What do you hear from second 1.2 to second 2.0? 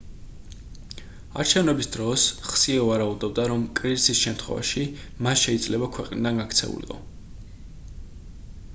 არჩევნების